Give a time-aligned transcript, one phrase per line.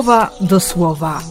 [0.00, 1.22] słowa do słowa.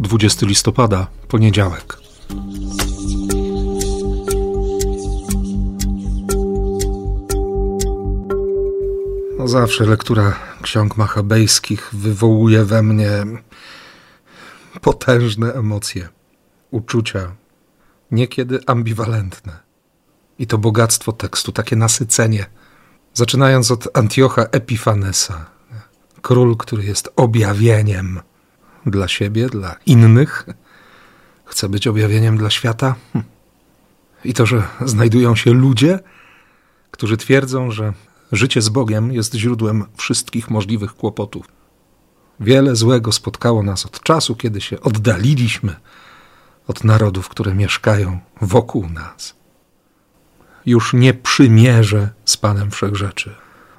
[0.00, 1.98] Dwudziesty listopada, poniedziałek.
[9.38, 13.24] No zawsze lektura ksiąg machabejskich wywołuje we mnie
[14.80, 16.08] potężne emocje,
[16.70, 17.34] uczucia,
[18.10, 19.52] niekiedy ambiwalentne.
[20.38, 22.46] I to bogactwo tekstu, takie nasycenie.
[23.14, 25.46] Zaczynając od Antiocha Epifanesa,
[26.22, 28.20] król, który jest objawieniem
[28.86, 30.46] dla siebie, dla innych,
[31.44, 32.94] chce być objawieniem dla świata.
[34.24, 35.98] I to, że znajdują się ludzie,
[36.90, 37.92] którzy twierdzą, że
[38.32, 41.48] życie z Bogiem jest źródłem wszystkich możliwych kłopotów.
[42.40, 45.76] Wiele złego spotkało nas od czasu, kiedy się oddaliliśmy
[46.66, 49.34] od narodów, które mieszkają wokół nas.
[50.66, 53.34] Już nie przymierzę z Panem Wszechrzeczy,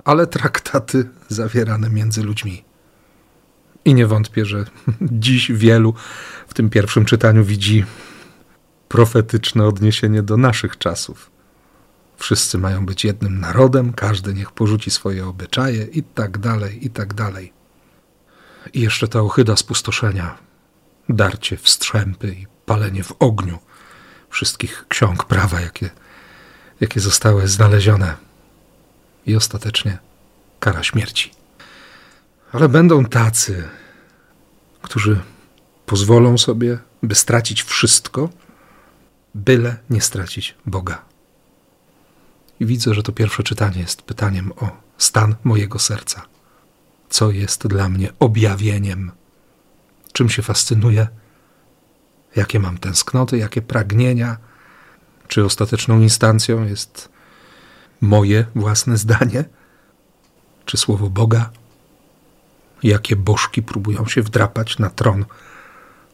[0.06, 2.64] ale traktaty zawierane między ludźmi.
[3.86, 4.66] I nie wątpię, że
[5.02, 5.94] dziś wielu
[6.48, 7.86] w tym pierwszym czytaniu widzi
[8.88, 11.32] profetyczne odniesienie do naszych czasów.
[12.18, 17.14] Wszyscy mają być jednym narodem, każdy niech porzuci swoje obyczaje i tak dalej, i tak
[17.14, 17.54] dalej.
[18.74, 20.38] I jeszcze ta ohyda spustoszenia,
[21.10, 23.60] darcie w strzępy i palenie w ogniu
[24.30, 25.90] wszystkich ksiąg prawa, jakie,
[26.80, 28.16] jakie zostały znalezione.
[29.26, 29.98] I ostatecznie
[30.60, 31.32] kara śmierci.
[32.52, 33.64] Ale będą tacy,
[34.82, 35.20] którzy
[35.86, 38.30] pozwolą sobie, by stracić wszystko,
[39.36, 41.06] byle nie stracić Boga.
[42.60, 46.26] I widzę, że to pierwsze czytanie jest pytaniem o stan mojego serca.
[47.10, 49.12] Co jest dla mnie objawieniem?
[50.14, 51.08] Czym się fascynuję?
[52.38, 54.38] Jakie mam tęsknoty, jakie pragnienia?
[55.28, 57.10] Czy ostateczną instancją jest
[58.02, 59.46] moje własne zdanie?
[60.66, 61.50] Czy słowo Boga?
[62.84, 65.26] Jakie bożki próbują się wdrapać na tron,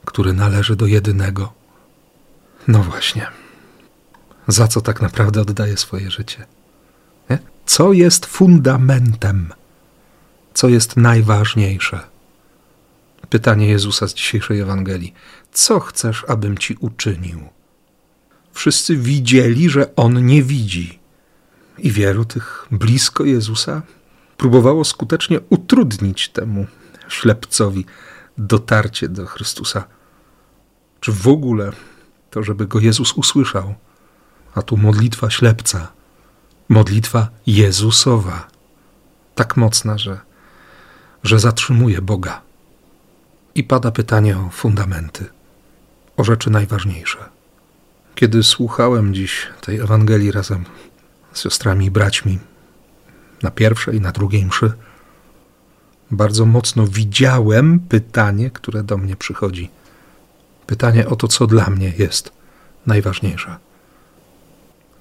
[0.06, 1.54] który należy do jedynego?
[2.68, 3.28] No właśnie
[4.48, 6.46] za co tak naprawdę oddaje swoje życie.
[7.30, 7.40] Nie?
[7.66, 9.54] Co jest fundamentem?
[10.54, 12.13] Co jest najważniejsze?
[13.34, 15.14] Pytanie Jezusa z dzisiejszej Ewangelii.
[15.52, 17.50] Co chcesz, abym ci uczynił?
[18.52, 21.00] Wszyscy widzieli, że on nie widzi.
[21.78, 23.82] I wielu tych blisko Jezusa
[24.38, 26.66] próbowało skutecznie utrudnić temu
[27.10, 27.86] ślepcowi
[28.38, 29.84] dotarcie do Chrystusa.
[31.00, 31.72] Czy w ogóle
[32.32, 33.76] to, żeby go Jezus usłyszał,
[34.56, 35.92] a tu modlitwa ślepca,
[36.70, 38.48] modlitwa Jezusowa,
[39.36, 40.20] tak mocna, że,
[41.24, 42.53] że zatrzymuje Boga.
[43.56, 45.26] I pada pytanie o fundamenty,
[46.18, 47.18] o rzeczy najważniejsze.
[48.16, 50.66] Kiedy słuchałem dziś tej Ewangelii razem
[51.34, 52.40] z siostrami i braćmi
[53.44, 54.72] na pierwszej na drugiej mszy,
[56.12, 59.70] bardzo mocno widziałem pytanie, które do mnie przychodzi.
[60.68, 62.32] Pytanie o to, co dla mnie jest
[62.86, 63.58] najważniejsze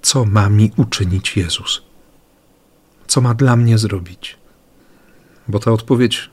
[0.02, 1.82] co ma mi uczynić Jezus?
[3.06, 4.38] Co ma dla mnie zrobić?
[5.48, 6.30] Bo ta odpowiedź,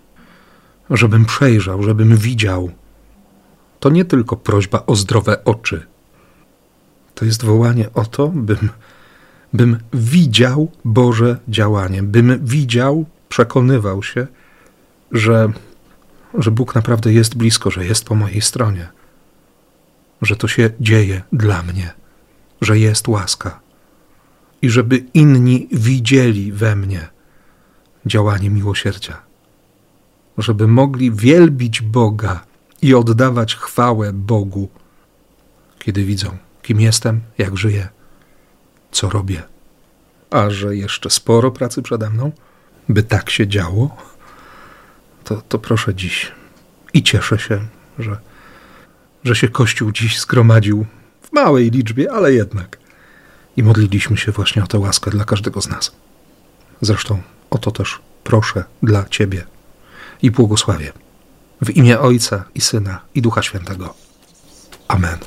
[0.90, 2.72] żebym przejrzał, żebym widział,
[3.80, 5.86] to nie tylko prośba o zdrowe oczy.
[7.16, 8.70] To jest wołanie o to, bym,
[9.54, 14.28] bym widział Boże działanie, bym widział, przekonywał się,
[15.12, 15.52] że,
[16.34, 18.88] że Bóg naprawdę jest blisko, że jest po mojej stronie,
[20.22, 22.00] że to się dzieje dla mnie
[22.62, 23.60] że jest łaska
[24.62, 27.08] i żeby inni widzieli we mnie
[28.06, 29.22] działanie miłosierdzia,
[30.40, 32.46] żeby mogli wielbić Boga
[32.82, 34.70] i oddawać chwałę Bogu,
[35.80, 37.88] kiedy widzą, kim jestem, jak żyję,
[38.92, 39.44] co robię.
[40.30, 42.32] A że jeszcze sporo pracy przede mną,
[42.90, 43.98] by tak się działo,
[45.24, 46.32] to, to proszę dziś
[46.94, 47.60] i cieszę się,
[48.00, 48.18] że,
[49.24, 50.86] że się Kościół dziś zgromadził
[51.22, 52.78] w małej liczbie, ale jednak.
[53.58, 55.92] I modliliśmy się właśnie o tę łaskę dla każdego z nas.
[56.82, 59.44] Zresztą o to też proszę dla Ciebie
[60.22, 60.94] i błogosławię.
[61.62, 63.94] W imię Ojca i Syna i Ducha Świętego.
[64.88, 65.18] Amen.